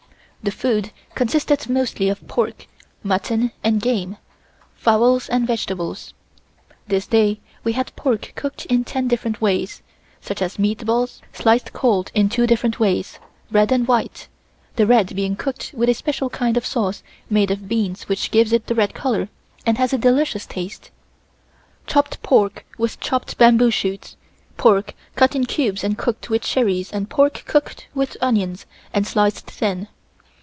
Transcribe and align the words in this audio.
The 0.43 0.49
food 0.49 0.89
consisted 1.13 1.69
mostly 1.69 2.09
of 2.09 2.27
pork, 2.27 2.65
mutton 3.03 3.51
and 3.63 3.79
game, 3.79 4.17
fowls 4.73 5.29
and 5.29 5.45
vegetables. 5.45 6.15
This 6.87 7.05
day 7.05 7.39
we 7.63 7.73
had 7.73 7.95
pork 7.95 8.33
cooked 8.35 8.65
in 8.65 8.83
ten 8.83 9.07
different 9.07 9.39
ways, 9.39 9.83
such 10.19 10.41
as 10.41 10.57
meat 10.57 10.83
balls, 10.83 11.21
sliced 11.31 11.73
cold 11.73 12.09
in 12.15 12.27
two 12.27 12.47
different 12.47 12.79
ways, 12.79 13.19
red 13.51 13.71
and 13.71 13.87
white, 13.87 14.27
the 14.77 14.87
red 14.87 15.15
being 15.15 15.35
cooked 15.35 15.75
with 15.77 15.89
a 15.89 15.93
special 15.93 16.27
kind 16.31 16.57
of 16.57 16.65
sauce 16.65 17.03
made 17.29 17.51
of 17.51 17.67
beans 17.69 18.09
which 18.09 18.31
gives 18.31 18.51
it 18.51 18.65
the 18.65 18.73
red 18.73 18.95
color 18.95 19.29
and 19.63 19.77
has 19.77 19.93
a 19.93 19.97
delicious 19.99 20.47
taste. 20.47 20.89
Chopped 21.85 22.19
pork 22.23 22.65
with 22.79 22.99
chopped 22.99 23.37
bamboo 23.37 23.69
shoots, 23.69 24.17
pork 24.57 24.95
cut 25.15 25.35
in 25.35 25.45
cubes 25.45 25.83
and 25.83 25.99
cooked 25.99 26.31
with 26.31 26.41
cherries 26.41 26.91
and 26.91 27.11
pork 27.11 27.43
cooked 27.45 27.85
with 27.93 28.17
onions 28.21 28.65
and 28.91 29.05
sliced 29.05 29.45
thin. 29.45 29.87